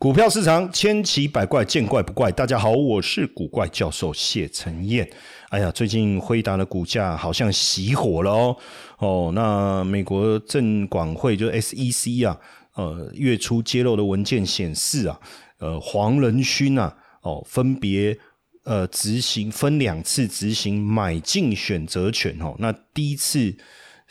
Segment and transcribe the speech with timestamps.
[0.00, 2.32] 股票市场千奇百怪，见怪不怪。
[2.32, 5.06] 大家好，我是古怪教授谢承彦。
[5.50, 8.56] 哎呀，最近辉达的股价好像熄火了哦。
[8.96, 12.34] 哦，那美国证管会就 SEC 啊，
[12.76, 15.20] 呃，月初揭露的文件显示啊，
[15.58, 18.18] 呃，黄仁勋啊，哦，分别
[18.64, 22.56] 呃执行分两次执行买进选择权哦。
[22.58, 23.54] 那第一次。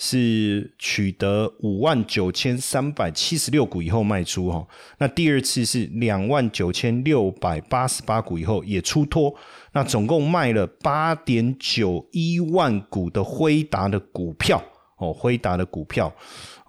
[0.01, 4.65] 是取得五万九千三百七十六股以后卖出哈，
[4.97, 9.35] 那第二次是两万九千六百八十八股以后也出脱，
[9.73, 14.63] 那总共卖了八点九一万股的辉达的股票
[14.99, 16.09] 哦，辉达的股票。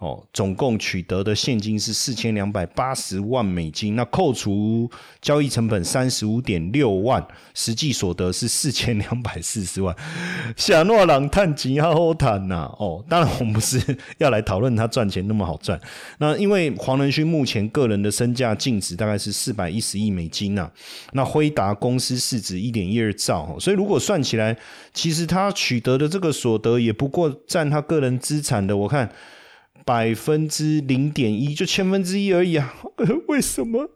[0.01, 4.89] 哦，总共取得的现金是四千两百八十万美金，那扣除
[5.21, 9.95] 交易成本三十五点六万，实际所得是四千两百四十万。
[10.57, 13.79] 夏诺朗探吉哈后谈呐，哦，当然我们不是
[14.17, 15.79] 要来讨论他赚钱那么好赚。
[16.17, 20.67] 那因为黄仁勋目前个人的身价净值大概是四百一十亿美金呐，
[21.13, 24.57] 那辉达公司市值一点一二兆，所以如果算起来，
[24.95, 29.07] 其实他取得的这个所得也不过占他个人资产的，我看。
[29.85, 32.73] 百分之零点一，就千分之一而已啊！
[33.27, 33.89] 为什么？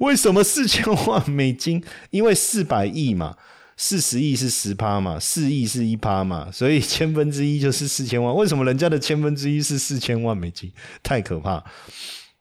[0.00, 1.82] 为什么四千万美金？
[2.10, 3.36] 因为四百亿嘛，
[3.76, 8.34] 四十亿是十趴嘛，四亿是一趴嘛，所以千分之一就是四千万。
[8.34, 10.70] 为什么人家的千分之一是四千万美金？
[11.02, 11.62] 太可怕！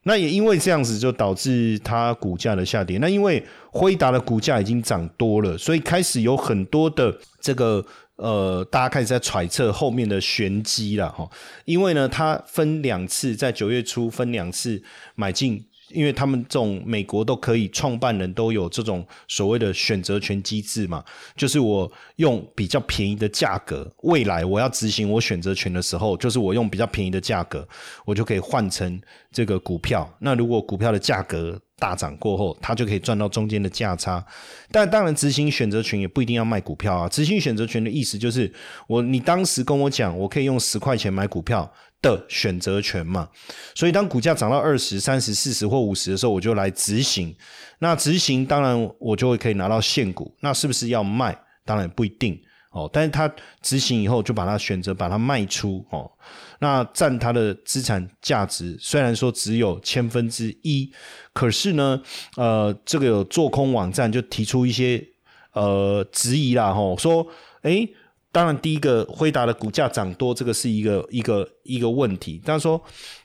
[0.04, 2.98] 那也因为这样子，就导致它股价的下跌。
[3.00, 7.86] 那因为辉达的股价已经涨多了，所以开始有很多的这个。
[8.16, 11.28] 呃，大家开始在揣测后面的玄机了哈，
[11.66, 14.82] 因为呢，它分两次，在九月初分两次
[15.16, 21.04] 买进，因为他们这种美国都可以，创办人都有这种所谓的选择权机制嘛，
[21.36, 27.68] 就是我用比较便宜的价格，未来我要执行我选择权的时候，就是我用比较便宜的价格，
[28.06, 30.08] 我就可以换成这个股票。
[30.20, 34.26] 那如果股票的价格，大涨过后，他就可以赚到中间的价差。
[34.72, 37.10] 但当然，执行选择权也不一定要卖股票啊。
[37.10, 38.50] 执行选择权的意思就是，
[38.88, 41.70] 我你当时跟我讲，我可以用十块钱买股票
[42.02, 43.28] 的选择权嘛。
[43.76, 47.36] 所以，当股价涨到二十三、十、四十或五十的时候，我就来执行。
[47.80, 50.34] 那执行，当然我就会可以拿到现股。
[50.40, 51.38] 那是不是要卖？
[51.66, 52.40] 当然不一定。
[52.74, 56.12] 哦，但是他执行以后就把它选择把它卖出哦，
[56.58, 60.92] 那占他的资产价值虽然说只有千分之一，
[61.34, 62.02] 可是呢，
[62.36, 65.08] 呃，这个有做空网站就提出一些
[65.54, 67.26] 呃质疑啦，吼，说，
[67.62, 67.88] 诶，
[68.32, 72.82] 当然第一个辉达的股价涨多，这个是一个一个一个问题，但是说，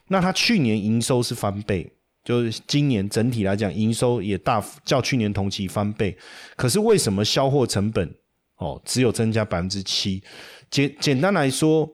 [0.08, 1.90] 那他去年营收是翻倍，
[2.22, 6.14] 就是今年整体来讲营收也大较去年同期翻倍，
[6.54, 8.14] 可是为什么销货成本？
[8.58, 10.22] 哦，只有增加百分之七。
[10.70, 11.88] 简简单来说，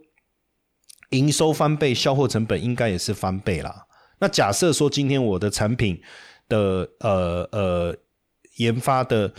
[1.10, 3.86] 营收翻倍，销货成本应该也是翻倍啦。
[4.18, 6.00] 那假设说今天我的产品
[6.48, 7.96] 的呃呃
[8.56, 9.32] 研发的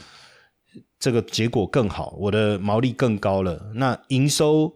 [1.00, 4.74] 这个结果更好，我的毛利更高了，那营收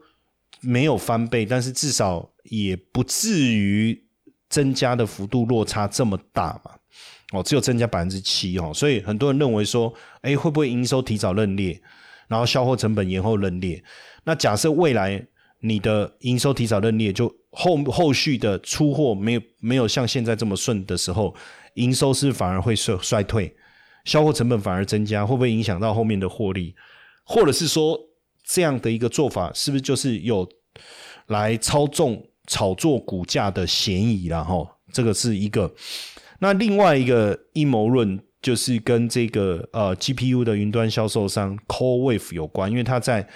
[0.61, 4.07] 没有翻倍，但是至少也不至于
[4.49, 6.71] 增加的幅度落差这么大嘛。
[7.31, 11.79] 哦，只有增加百分之七哦，所以很多人认为说，哎，会不会营收提早认列？
[12.29, 13.83] 然后销货成本延后认列，
[14.23, 15.21] 那假设未来
[15.61, 21.35] 你的营收提早认列，就后后续的出货没有没有像现在这么顺的时候，
[21.73, 23.51] 营收是反而会衰衰退，
[24.05, 26.75] 销货成本反而增加，会不会影响到后面的获利？
[27.23, 27.99] 或者是说
[28.45, 30.47] 这样的一个做法，是不是就是有
[31.25, 34.43] 来操纵炒作股价的嫌疑了？
[34.43, 34.63] 哈，
[34.93, 35.73] 这个是一个。
[36.37, 38.23] 那另外一个阴谋论。
[38.41, 43.27] 就是跟这个呃 GPU 的云端销售商 CoreWave 有关，因为他在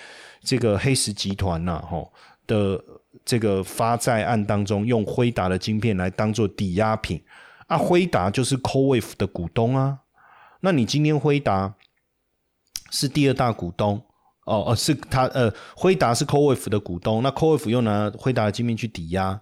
[0.42, 2.14] 这个黑石集团呐，吼
[2.48, 2.82] 的
[3.26, 7.22] 这个发债案当中，用辉达的晶片来当做抵押品
[7.68, 10.00] 啊，辉达就是 CoreWave 的股东啊，
[10.62, 11.76] 那你今天辉达
[12.90, 14.02] 是第二大股东
[14.46, 19.42] 哦哦，是他呃，辉达是 CoreWave 的股东，那 CoreWave 又拿辉达的晶片去抵押，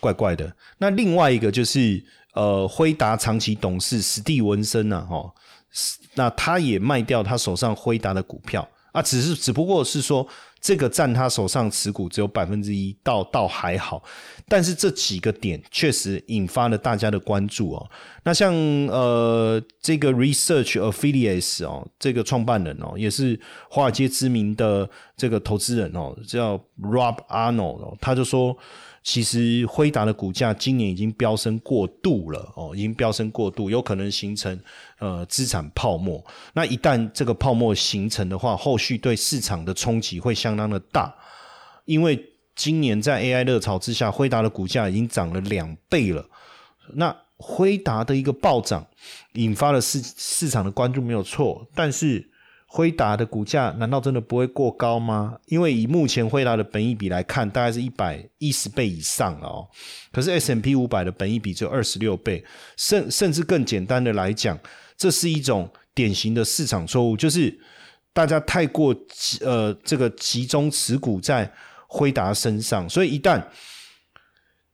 [0.00, 0.56] 怪怪的。
[0.78, 2.04] 那另外一个就是。
[2.32, 5.34] 呃，辉达长期董事史蒂文森呐，哈，
[6.14, 10.24] 那他也卖掉他手上辉达的股票啊，只是只不过是说
[10.60, 14.00] 这个占他手上持股只有百分之一，倒倒还好，
[14.46, 17.90] 但是这几个点确实引发了大家的关注哦。
[18.22, 18.54] 那像
[18.86, 28.56] 呃这个 Research Affiliates 哦，这个创办人哦，也是华尔街知名的这个投资人哦，叫 Rob Arnold，他就说。
[29.02, 34.60] 其实辉达的股价今年已经飙升过度了哦，已经飙升过度，有可能形成
[34.98, 36.22] 呃资产泡沫。
[36.52, 41.14] 那一旦这个泡沫形成的话，后续对市场的冲击会相当的大。
[41.86, 42.22] 因为
[42.54, 46.24] 今年在 AI 热潮之下，辉达的股价已经涨了两倍了。
[46.94, 48.86] 那辉达的一个暴涨，
[49.32, 51.66] 引发了市市场的关注，没有错。
[51.74, 52.29] 但是
[52.72, 55.36] 辉达的股价难道真的不会过高吗？
[55.46, 59.66] 因为以目前辉达的本益比来看，大概是一百一十倍以上了哦。
[60.12, 62.44] 可是 S M P 五百的本益比只有二十六倍，
[62.76, 64.56] 甚甚至更简单的来讲，
[64.96, 67.58] 这是一种典型的市场错误，就是
[68.12, 71.52] 大家太过集呃这个集中持股在
[71.88, 73.44] 辉达身上，所以一旦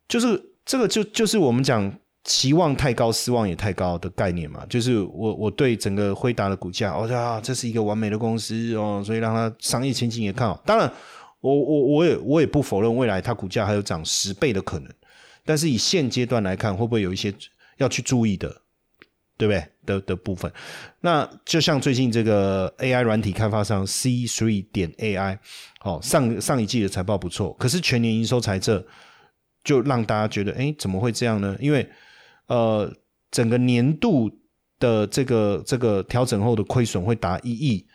[0.06, 4.66] 就是这个就就是我们讲期望太高，失望也太高的概念嘛。
[4.68, 10.60] 就是我我对整个辉达的股价，我说啊，这是一个完美的公司哦，所以让它商业前景也看好。
[10.66, 10.92] 当然，
[11.40, 14.92] 我我我也我也不否认未来它股价还有涨十倍的可能。
[15.44, 17.32] 但是以现阶段来看，会不会有一些
[17.78, 18.48] 要去注意的，
[19.38, 19.64] 对不对？
[19.86, 20.52] 的的部分，
[21.00, 25.38] 那就像最近这个 AI 软体开发商 C Three 点 AI，
[25.82, 28.84] 哦，上上一季的财报不错，可是全年营收财政。
[29.64, 31.56] 就让大家觉得，哎，怎么会这样呢？
[31.58, 31.84] 因为，
[32.48, 32.92] 呃，
[33.30, 34.30] 整个年度
[34.78, 37.86] 的这个这个调整后的亏损会达一亿，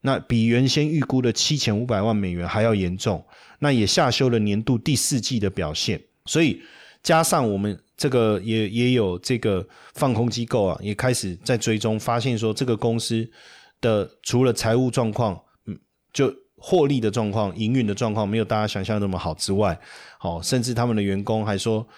[0.00, 3.24] 那比原先预估的七千五百万美元还要严重。
[3.58, 6.60] 那也下修了年度第四季的表现，所以
[7.02, 13.28] 加上我们这个也也有这个放空机构啊，也开始在追踪，发现说这个公司
[13.80, 15.78] 的除了财务状况，嗯，
[16.12, 16.34] 就。
[16.62, 19.80] 获利的状况、营运的状况没有大家想象那么好之外，
[20.18, 21.88] 好，甚至他们的员工还说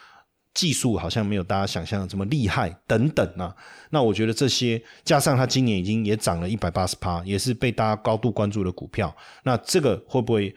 [0.55, 3.55] 技术好像没有大家想象的这么厉害等等啊。
[3.91, 9.15] 那我觉得这些加上它今年已经也涨了一百八十趴，也是被大家高度关注的股票。
[9.45, 10.55] 那这个会不会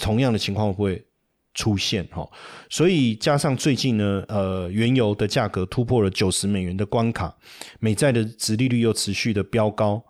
[0.00, 1.06] 同样的情况会不会
[1.54, 2.06] 出现？
[2.12, 2.28] 哈，
[2.68, 7.34] 所以加上最近呢，呃，原油的价格突破了九十美元的关卡，
[7.80, 10.04] 美债的殖利率又持续的飙高，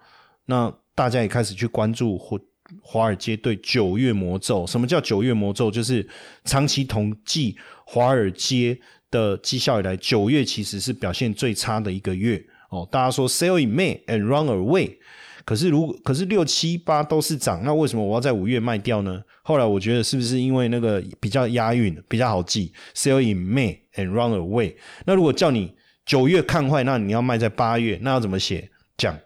[0.47, 2.41] 那大家也开始去关注或。
[2.83, 5.71] 华尔街对九月魔咒，什么叫九月魔咒？
[5.71, 6.05] 就是
[6.43, 8.77] 长期统计华尔街
[9.11, 12.87] 的绩效以来，九月其实是表现最差的一个月哦。
[12.91, 14.97] 大家说 sell in May and run away，
[15.45, 19.23] 可是如可是六七八都是涨，那为什么我要在五月卖掉呢？
[19.43, 24.75] 后来我觉得是不是因为那个比较押韵，比较好记，sell in May and run away。
[25.05, 25.73] 那如果叫你
[26.05, 28.71] 九月看坏，那你要卖在八月，那要怎么写？
[28.97, 29.19] 讲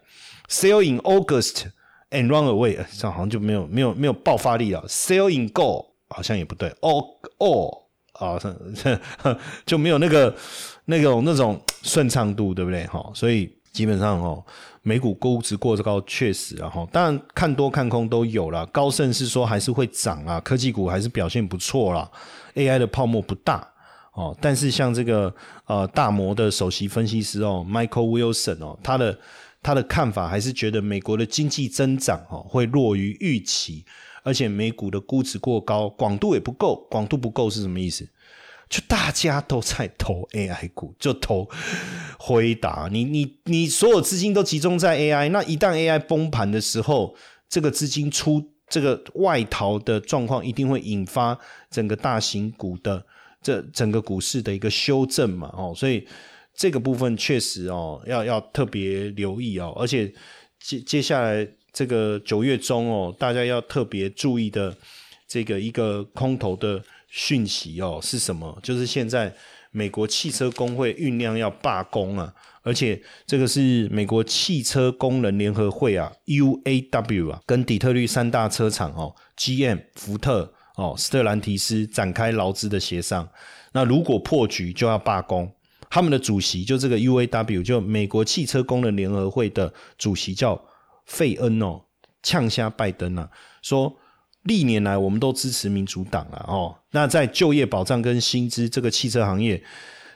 [0.49, 1.65] sell in August。
[2.13, 4.83] And run away，这样好像就没有没有没有爆发力了。
[4.85, 6.67] Sell in go 好像也不对。
[6.81, 7.01] 哦
[7.37, 7.80] 哦
[8.21, 8.39] 啊，
[9.65, 10.33] 就没有那个
[10.85, 12.85] 那种那种顺畅度，对不对？
[12.85, 14.43] 哈，所以基本上哦，
[14.83, 16.87] 美股估值过高，确实啊哈。
[16.91, 18.65] 当然看多看空都有了。
[18.67, 22.09] 高盛是说还是会涨啊，科技股还是表现不错啦。
[22.55, 23.67] AI 的泡沫不大
[24.13, 25.33] 哦，但是像这个
[25.65, 29.17] 呃大摩的首席分析师哦，Michael Wilson 哦，他的。
[29.63, 33.85] 他的看法还是觉得美国的经济增长哦会弱于预期，
[34.23, 36.87] 而且美股的估值过高，广度也不够。
[36.89, 38.07] 广度不够是什么意思？
[38.69, 41.49] 就大家都在投 AI 股，就投
[42.17, 42.87] 辉达。
[42.91, 47.15] 你你你所有资金都集中在 AI，那一旦 AI 崩盘的时候，
[47.49, 51.37] 这个资金出这个外逃的状况，一定会引发
[51.69, 53.05] 整个大型股的
[53.41, 55.53] 这整个股市的一个修正嘛？
[55.57, 56.07] 哦，所以。
[56.53, 60.13] 这个部分确实哦，要要特别留意哦，而且
[60.59, 64.75] 接接下来这个九月中哦，大家要特别注意的
[65.27, 68.57] 这个一个空头的讯息哦是什么？
[68.61, 69.33] 就是现在
[69.71, 83.27] 美国汽车工会酝酿要罢工啊，而且这个是美国汽车工人联合会啊 （UAW） 啊，跟底特律三大车厂哦 （GM）、福特、哦斯特兰提斯展开劳资的协商。
[83.71, 85.49] 那如果破局，就要罢工。
[85.89, 90.61] 他们的主席就这个 UAW，就美国汽车工人联合会的主席叫
[91.11, 91.81] 费恩哦，
[92.23, 93.29] 呛下拜登啊，
[93.61, 93.93] 说
[94.43, 99.61] 历年来我们都支持民主党啊哦，那在就业保障跟薪资这个汽车行业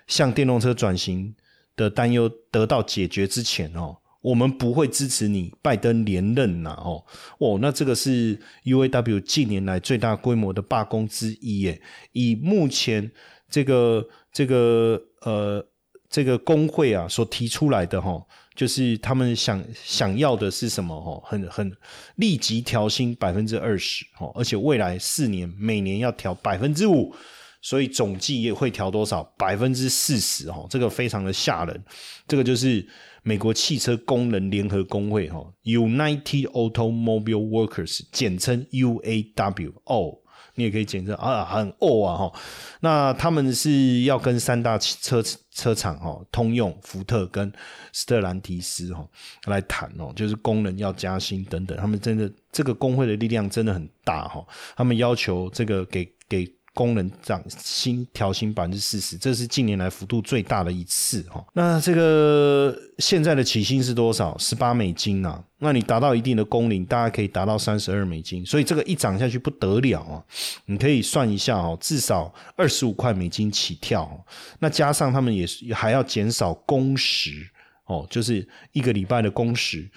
[0.08, 1.36] 向电动车转型
[1.76, 7.04] 的担忧得到解决之前哦，我们不会支持你拜登连任呐哦
[7.40, 11.82] 哦，那这个是 UAW 近年来最大规模的罢工之一耶，
[12.14, 13.12] 以目前
[13.50, 15.02] 这个这个。
[15.26, 15.66] 呃，
[16.08, 18.24] 这个工会啊所提出来的哈，
[18.56, 21.22] 就是他们想想要的是什么哈？
[21.30, 21.72] 很很
[22.16, 27.14] 立即调薪百分之二十哈，而且未来四年每年要调百分之五，
[27.62, 29.22] 所以总计也会调多少？
[29.38, 31.84] 百分之四十哈，这个非常的吓人。
[32.28, 32.88] 这个就是
[33.24, 40.20] 美国汽车工人联合工会哈，United Automobile Workers，简称 UAW 哦。
[40.56, 42.34] 你也可以检测啊，很哦啊哈，
[42.80, 47.52] 那他们是要跟三大车车厂哈，通用、福特跟
[47.94, 49.08] 斯特兰提斯哈
[49.46, 54.46] 来谈哦，就是工人要加薪等等，他们真的这个工会的力量真的很大哈，
[54.76, 61.44] 他们要求这个给给工人涨薪调薪百分之四十，这是近年来幅度最大的一次哈。
[61.54, 64.38] 那这个现在的起薪是多少？
[64.38, 65.42] 十八美金啊。
[65.60, 68.46] 那你达到一定的工龄，大概可以达到三十二美金。
[68.46, 70.22] 所以这个一涨下去不得了啊！
[70.66, 74.24] 你可以算一下哦，至少二十五块美金起跳。
[74.60, 77.50] 那加上他们也是还要减少工时
[77.86, 79.90] 哦，就是一个礼拜的工时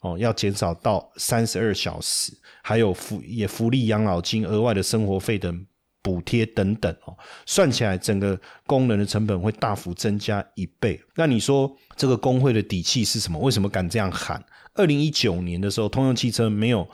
[0.00, 5.66] 哦，要减少到三十二小时，还有福也福利养老金、额外的生活费等。
[6.06, 11.00] 补贴等等哦，算起来整个工人的成本会大幅增加一倍。
[11.16, 13.36] 那你说这个工会的底气是什么？
[13.40, 14.40] 为什么敢这样喊？
[14.74, 16.88] 二零一九年的时候，通用汽车没有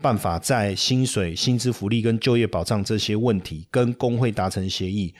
[0.00, 5.12] 办法在薪水、薪资福利跟就业保障这些问题跟工会达成协议，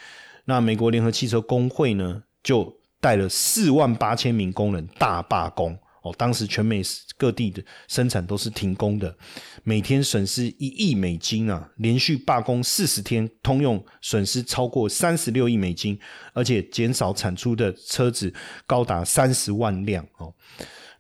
[0.44, 5.76] 那美国联合汽车工会呢，就带了四万八千名工人大罢工。
[6.04, 6.82] 哦，当时全美
[7.16, 9.16] 各地的生产都是停工的，
[9.62, 11.70] 每天损失一亿美金啊！
[11.78, 15.98] 连续罢工四十天，通用损失超过三十六亿美金，
[16.34, 18.32] 而且减少产出的车子
[18.66, 20.34] 高达三十万辆哦。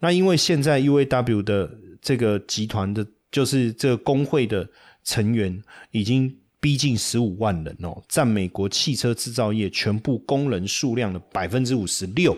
[0.00, 1.70] 那因为现在 UAW 的
[2.00, 4.66] 这个集团的，就是这个工会的
[5.04, 12.34] 成员已经逼近十五万人哦，占美国汽车制造业全部工人数量的百分之五十六。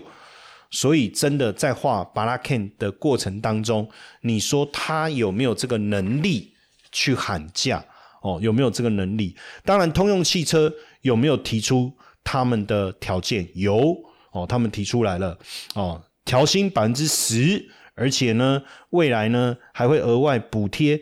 [0.70, 3.88] 所以，真的在画巴拉 Ken 的过程当中，
[4.22, 6.54] 你说他有没有这个能力
[6.90, 7.84] 去喊价？
[8.22, 9.36] 哦，有没有这个能力？
[9.64, 11.92] 当然，通用汽车有没有提出
[12.24, 13.48] 他们的条件？
[13.54, 13.96] 有
[14.32, 15.38] 哦，他们提出来了
[15.74, 21.00] 哦，调薪百分之十，而且呢，未来呢还会额外补贴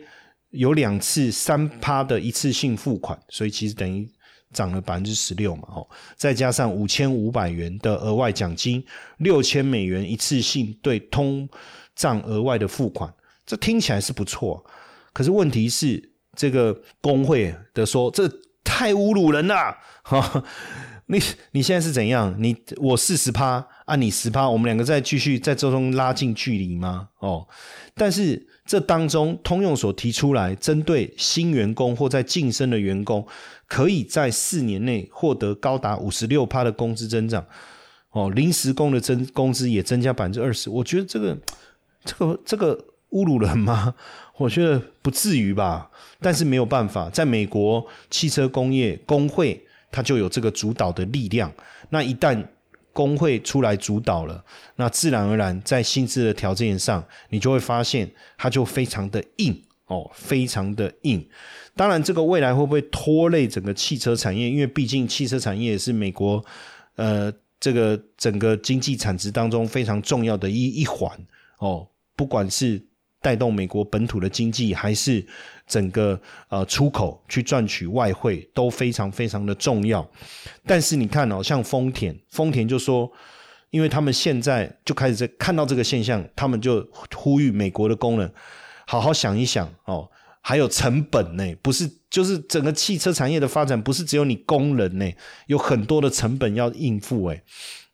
[0.51, 4.07] 有两次三趴的一次性付款，所以其实等于。
[4.55, 5.85] 涨了百分之十六嘛，哦，
[6.15, 8.81] 再加上五千五百元的额外奖金，
[9.17, 11.47] 六千美元一次性对通
[11.93, 13.13] 胀额外的付款，
[13.45, 14.65] 这听起来是不错。
[15.11, 16.01] 可是问题是，
[16.35, 18.31] 这个工会的说，这
[18.63, 20.43] 太侮辱人了，哈！
[21.07, 21.21] 你
[21.51, 22.35] 你现在是怎样？
[22.39, 27.09] 你我四十趴啊，你十趴，我们两个再继续在这中拉近距离吗？
[27.19, 27.47] 哦，
[27.93, 33.25] 但是这当中通用所提出来，针对新员工或在晋升的员工。
[33.67, 37.43] 可以在四年内获得高达五十六趴的工资增长，
[38.11, 40.69] 哦，临时工的增工资也增加百分之二十。
[40.69, 41.35] 我觉得这个、
[42.03, 43.95] 这个、这个侮辱人吗？
[44.37, 45.89] 我觉得不至于吧。
[46.19, 51.51] 但是没有办法，在美国汽车工业工会它就有这个主导的力量。
[51.89, 52.43] 那一旦
[52.93, 54.43] 工会出来主导了，
[54.77, 61.27] 那自然而然在薪资的条件上，你就会发现它就非常的硬哦，非常的硬。
[61.75, 64.49] 当然，这个未来会不会拖累整个汽车产业？
[64.49, 66.43] 因为毕竟汽车产业是美国，
[66.95, 71.11] 呃，这个整个经济产值当中非常重要的一一环
[71.59, 71.85] 哦。
[72.15, 72.81] 不管是
[73.25, 75.25] 带动美国本土的经济，还是
[75.65, 80.07] 整个呃出口去赚取外汇，都非常非常的重要。
[80.63, 83.11] 但是你看哦，像丰田，丰田就说，
[83.71, 88.31] 因为他们现在就开始在看到这个现象，他们就呼吁美国的工人
[88.85, 90.07] 好好想一想哦。
[90.41, 95.11] 还有成本呢，不是就是整个汽车产业的发展，不是只有你工人呢，
[95.47, 97.41] 有很多的成本要应付哎。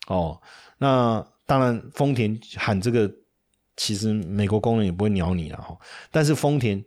[0.07, 0.37] 哦，
[0.79, 3.09] 那当然，丰田喊这个，
[3.83, 5.75] 其实美国工人也不会鸟你了哈。
[6.11, 6.83] 但是丰田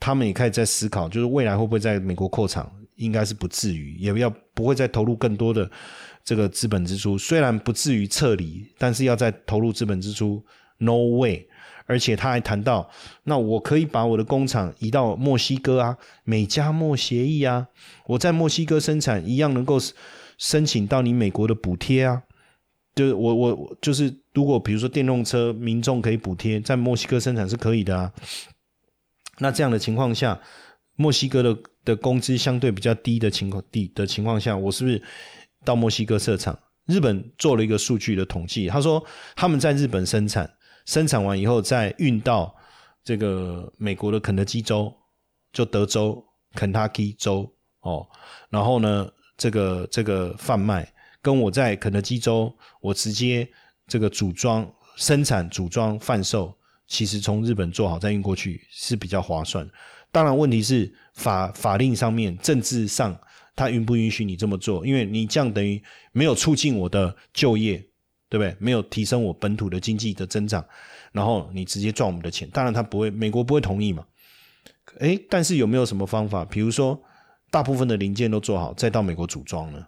[0.00, 5.70] 他们也开始在思考，就是未来会不会在美国扩厂，应该是不至于，也要不会再投入更多的
[6.24, 7.16] 这个资本支出。
[7.16, 10.44] 虽然不至于撤离，但是要再投入资本支出
[10.78, 11.46] ，no way。
[11.86, 12.90] 而且他还谈到，
[13.22, 17.68] 那我可以把我的工厂移到墨西哥啊，美加墨协议啊，
[18.06, 19.78] 我在墨西哥生产一样能够
[20.36, 22.22] 申请到你美国的补贴啊。
[22.94, 28.12] 就是我我就是如果比如说电动车民众可以补贴，在墨西哥生产是可以的啊。
[29.38, 30.40] 那这样的情况下，
[30.96, 35.02] 墨西哥的的工资相对比较低的情况低的情况下，我是不是
[35.64, 36.58] 到墨西哥设厂？
[36.86, 40.50] 日本做了一个数据的统计，他说他们在日本生产。
[40.86, 42.54] 生产完以后再运到
[43.02, 44.94] 这个美国的肯德基州，
[45.50, 46.22] 就德州
[46.52, 48.06] 肯塔基州哦，
[48.50, 50.86] 然后呢，这个这个贩卖
[51.24, 53.48] 跟我在肯德基州我直接
[53.86, 56.54] 这个组装生产组装贩售，
[56.86, 59.66] 其实从日本做好再运过去是比较划算。
[60.12, 63.18] 当然，问题是法法令上面、政治上，
[63.56, 64.86] 他允不允许你这么做？
[64.86, 67.82] 因为你这样等于没有促进我的就业。
[68.30, 68.56] 对不对？
[68.58, 70.64] 没有提升我本土的经济的增长，
[71.12, 74.04] 然后你直接赚我们的钱，当然他不会，美国不会同意嘛。
[74.98, 76.44] 诶，但是有没有什么方法？
[76.44, 77.00] 比如说，
[77.48, 79.86] 大部分的零件都做好，再到美国组装呢？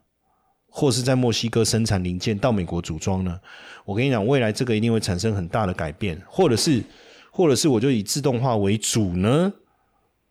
[0.69, 3.41] 或是在墨西哥生产零件到美国组装呢？
[3.85, 6.83] 我跟你讲，未来这个一定会产生很大的改变，或者是，
[7.31, 9.53] 或者是我就以自动化为主呢？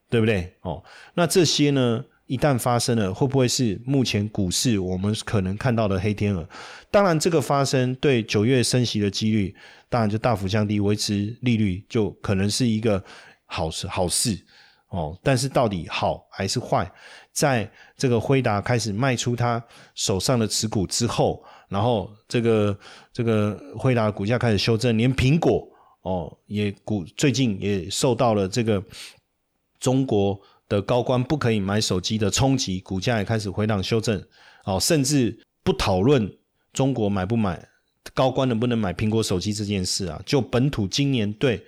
[0.10, 0.54] 对不对？
[0.62, 0.84] 哦，
[1.16, 6.48] 那这些呢，一旦发生了，会不会是目前股市我们可能看到的黑天鹅？
[6.92, 9.56] 当然，这个发生对九月升息的几率，
[9.90, 13.04] 当然就大幅降低，维持利率就可能是一个
[13.46, 14.40] 好事好事
[14.90, 15.18] 哦。
[15.24, 16.90] 但是到底好还是坏，
[17.36, 19.64] 在这个辉达开始卖出他
[19.94, 22.76] 手上的持股之后，然后这个
[23.14, 25.68] 这个辉达股价开始修正，连苹果
[26.02, 28.84] 哦也股最近也受到了这个
[29.80, 30.42] 中国。
[30.68, 34.20] 的高官不可以买手机的冲击，股价也开始回档修正，
[34.64, 36.28] 哦，甚至不讨论
[36.74, 37.64] 中国买不买，
[38.16, 40.20] 高官能不能买苹果手机这件事啊？
[40.26, 41.64] 就本土今年对，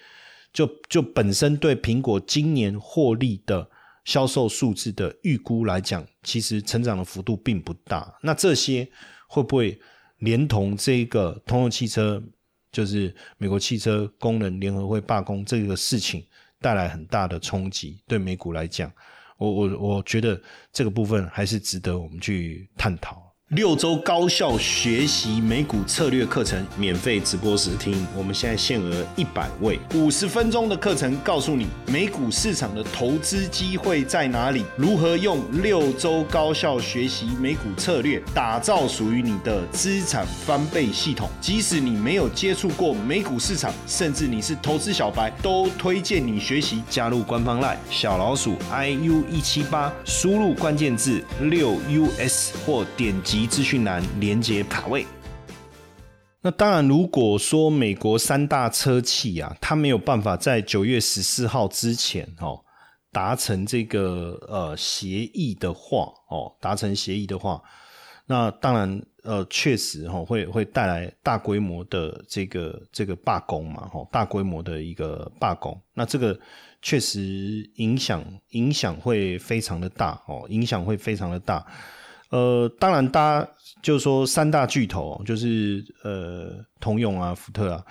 [0.52, 3.70] 就就本身对苹果今年获利的
[4.08, 8.18] 销售数字的预估来讲，其实成长的幅度并不大。
[8.22, 8.90] 那这些
[9.28, 9.78] 会不会
[10.20, 12.24] 连同这个通用汽车，
[12.72, 16.26] 就是美国汽车工人联合会罢工这个事情？
[16.62, 18.90] 带来很大的冲击，对美股来讲，
[19.38, 23.27] 我我我觉得这个部分还是值得我们去探讨。
[23.56, 41.30] 六周高效学习美股策略课程免费直播时听，我们现在限额一百位，五十分钟的课程，告诉你美股市场的投资机会在哪里，如何用六周高效学习美股策略，打造属于你的资产翻倍系统。
[41.40, 46.84] 即使你没有接触过美股市场，甚至你是投资小白，都推荐你学习。
[46.90, 51.78] 加入官方 Line 小老鼠 iu 一七八，输入关键字六
[52.20, 53.37] us 或点击。
[53.38, 55.06] 及资讯栏连接卡位。
[56.42, 62.60] 那当然，如果说美国三大车企啊，它没有办法在九月十四号之前哦
[63.12, 67.62] 达成这个呃协议的话哦，达成协议的话，
[68.26, 75.80] 那当然呃确实哈会会带来大规模的这个这个罢工嘛哈，大规模的一个罢工。
[75.94, 76.40] 那这个
[76.82, 81.64] 确实影响影响会非常的大哦，影响会非常的大。
[82.30, 83.50] 呃，当然，大家
[83.82, 87.86] 就是说三大巨头，就是呃，通用啊、福特啊，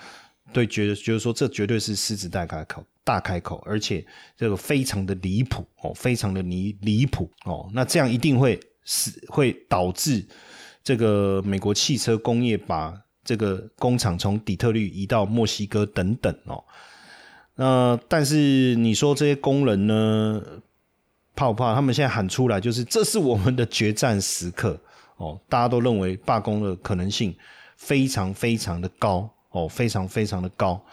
[0.53, 4.05] 对，觉得觉得说这绝对是狮子大开口，大开口，而且
[4.37, 10.23] 这个非常的离谱哦，非常的离离谱哦，那这样一定会是会导致
[10.83, 16.63] 这个美国汽车工业把这个工厂从底特律移到墨西哥等等哦，
[17.55, 20.41] 那但是你说这些工人呢？
[21.37, 21.75] 怕不怕？
[21.75, 24.77] 他们现在喊出来，就是这是我们的决战时刻
[25.17, 25.39] 哦！
[25.47, 27.33] 大家都认为罢工的可能性
[27.77, 30.83] 非常非常的高哦，非常非常的高。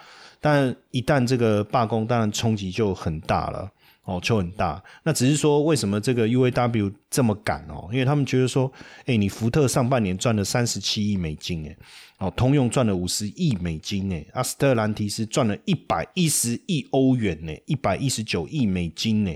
[0.42, 3.70] 但一旦这个罢工，当然冲击就很大了
[4.04, 4.82] 哦，就很大。
[5.02, 7.88] 那只是说，为什么这个 UAW 这么赶哦？
[7.90, 8.70] 因为他们觉得说，
[9.06, 11.74] 哎，你福特上半年赚了三十七亿美金，哎，
[12.18, 19.32] 哦，通用赚了五十亿美金，哎，阿斯特兰提斯赚了一百一十亿欧元，呢，一百一十九亿美金，呢。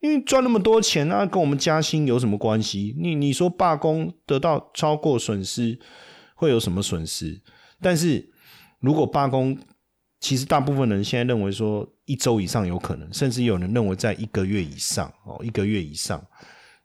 [0.00, 2.96] 因为赚那么多钱，那跟我们加薪有什么关系？
[2.98, 5.78] 你你说罢工得到超过损失，
[6.34, 7.38] 会有什么损失？
[7.82, 8.30] 但是
[8.78, 9.58] 如果罢工，
[10.18, 16.18] 其实大部分人现在认为说一周以上有可能，甚至有人认为在一个月以上哦，一个月以上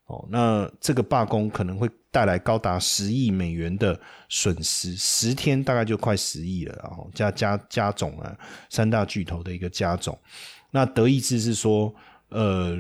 [0.08, 3.97] 哦，那这个罢工可能会带来高达十亿美元的
[4.28, 8.38] 损失，十天大概就快十亿了，然后加加加总啊，
[8.69, 10.19] 三大巨头的一个加总。
[10.71, 11.95] 那德意志是说，
[12.28, 12.78] 呃。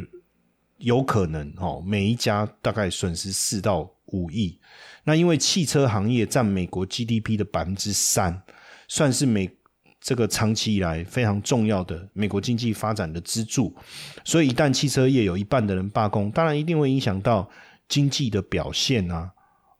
[0.77, 4.59] 有可能哦，每一家大概损失四到五亿。
[5.03, 8.41] 那因为汽车行业占美国 GDP 的百分之三，
[8.87, 9.49] 算是美
[10.01, 13.75] 这个长期以来非常重要的美国经济发展的支柱。
[14.23, 17.49] 所以一旦汽车业有一半的人罢工，当然一定会影响到
[17.87, 19.31] 经济的表现啊。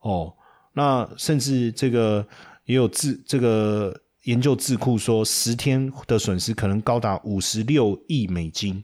[0.01, 0.33] 哦，
[0.73, 2.25] 那甚至这个
[2.65, 8.83] 也有智这个研究智库说，十天的损失可能高达五十六亿美金。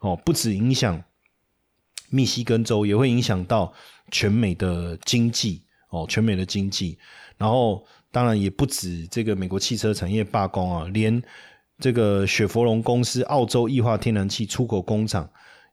[0.00, 1.02] 哦，不止影响。
[2.10, 3.72] 密西根州也会影响到
[4.10, 6.98] 全美的经济哦，全美的经济。
[7.38, 11.22] 然后当然也不止这个美国汽车产业罢工啊，连
[11.78, 15.28] 这个雪佛龙公司澳洲液化天然气出口工厂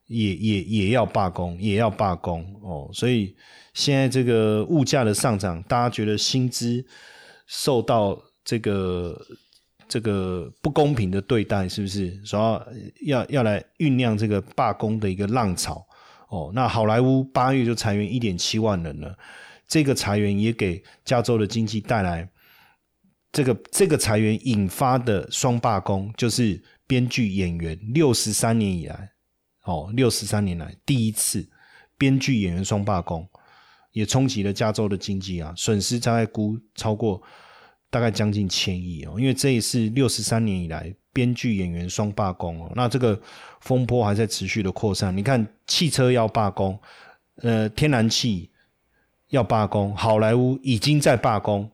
[0.06, 2.90] 也也也要罢工，也要罢工哦。
[2.92, 3.34] 所以
[3.72, 6.84] 现在这个物价的上涨，大家觉得薪资
[7.46, 9.18] 受到这个
[9.88, 12.10] 这个不公平的对待，是不是？
[12.22, 12.66] 主要
[13.06, 15.82] 要要来酝酿这个罢工的一个浪潮。
[16.34, 19.16] 哦，那好莱坞八月就裁员一点七万人了，
[19.68, 22.28] 这个裁员也给加州的经济带来
[23.30, 29.12] 这个这个裁员引发的双罢工，就是编剧演员六十三年以来，
[29.62, 31.48] 哦，六十三年来第一次
[31.96, 33.28] 编剧演员双罢工，
[33.92, 37.22] 也冲击了加州的经济啊，损失大概估超过
[37.90, 42.70] 大概将近千亿哦，因为这也是六十三年以来编剧演员双罢工哦。
[42.76, 43.18] 那这个
[43.60, 45.16] 风波还在持续的扩散。
[45.16, 46.78] 你看，汽车要罢工，
[47.36, 48.50] 呃，天然气
[49.28, 51.70] 要罢工，好莱坞已经在罢工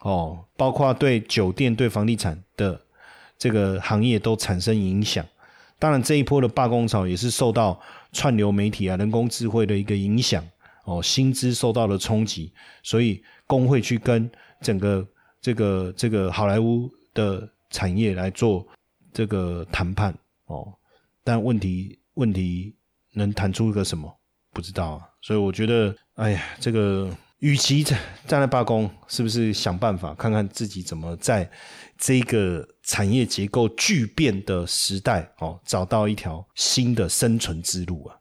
[0.00, 2.78] 哦，包括对酒店、对房地产的
[3.38, 5.24] 这个行业都产生影响。
[5.78, 7.80] 当然，这一波的罢工潮也是受到
[8.12, 10.44] 串流媒体啊、人工智慧的一个影响
[10.84, 15.04] 哦，薪资受到了冲击，所以工会去跟整个
[15.40, 18.64] 这个这个好莱坞的产业来做
[19.12, 20.72] 这个谈判哦。
[21.24, 22.76] 但问题问题
[23.14, 24.08] 能谈出一个什么？
[24.52, 25.08] 不知道啊。
[25.20, 31.50] 所以我觉得，哎呀，这个与其站站在罢工，是不是想办法看看自己怎么在？
[31.98, 38.16] 这个产业结构巨变的时代，哦，找到一条新的生存之路啊！